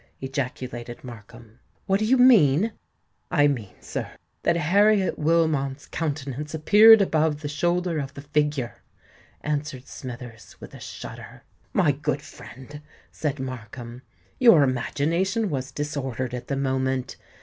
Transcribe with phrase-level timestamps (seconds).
[0.19, 2.71] ejaculated Markham: "what do you mean?"
[3.29, 4.09] "I mean, sir,
[4.41, 8.77] that Harriet Wilmot's countenance appeared above the shoulder of the figure!"
[9.41, 11.43] answered Smithers, with a shudder.
[11.71, 14.01] "My good friend," said Markham,
[14.39, 17.15] "your imagination was disordered at the moment.